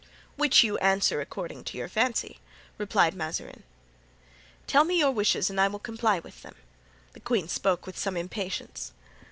[0.35, 2.39] "Which you answer according to your fancy,"
[2.79, 3.61] replied Mazarin.
[4.65, 6.55] "Tell me your wishes and I will comply with them."
[7.13, 8.93] The queen spoke with some impatience.